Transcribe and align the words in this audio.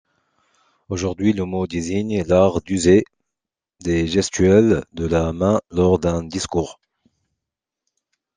Aujourd'hui 0.89 1.31
le 1.31 1.45
mot 1.45 1.67
désigne 1.67 2.23
l'art 2.27 2.61
d'user 2.63 3.03
des 3.81 4.07
gestuelles 4.07 4.83
de 4.93 5.05
la 5.05 5.31
main 5.31 5.61
lors 5.69 5.99
d'un 5.99 6.23
discours. 6.23 6.79